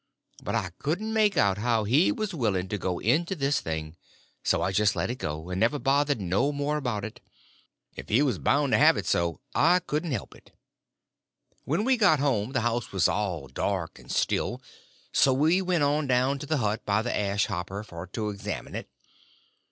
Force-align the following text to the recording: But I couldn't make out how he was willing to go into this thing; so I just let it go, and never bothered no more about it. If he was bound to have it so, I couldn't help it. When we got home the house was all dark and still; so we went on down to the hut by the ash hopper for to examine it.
But 0.41 0.55
I 0.55 0.71
couldn't 0.79 1.13
make 1.13 1.37
out 1.37 1.59
how 1.59 1.83
he 1.83 2.11
was 2.11 2.33
willing 2.33 2.67
to 2.69 2.79
go 2.79 2.97
into 2.97 3.35
this 3.35 3.61
thing; 3.61 3.95
so 4.43 4.63
I 4.63 4.71
just 4.71 4.95
let 4.95 5.11
it 5.11 5.19
go, 5.19 5.51
and 5.51 5.59
never 5.59 5.77
bothered 5.77 6.19
no 6.19 6.51
more 6.51 6.77
about 6.77 7.05
it. 7.05 7.19
If 7.95 8.09
he 8.09 8.23
was 8.23 8.39
bound 8.39 8.71
to 8.71 8.79
have 8.79 8.97
it 8.97 9.05
so, 9.05 9.41
I 9.53 9.77
couldn't 9.77 10.09
help 10.13 10.33
it. 10.33 10.57
When 11.65 11.83
we 11.83 11.97
got 11.97 12.17
home 12.19 12.53
the 12.53 12.61
house 12.61 12.91
was 12.91 13.07
all 13.07 13.47
dark 13.47 13.99
and 13.99 14.11
still; 14.11 14.59
so 15.11 15.33
we 15.33 15.61
went 15.61 15.83
on 15.83 16.07
down 16.07 16.39
to 16.39 16.47
the 16.47 16.57
hut 16.57 16.83
by 16.83 17.03
the 17.03 17.15
ash 17.15 17.45
hopper 17.45 17.83
for 17.83 18.07
to 18.07 18.31
examine 18.31 18.73
it. 18.73 18.89